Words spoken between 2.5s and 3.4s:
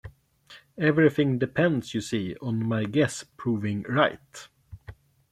my guess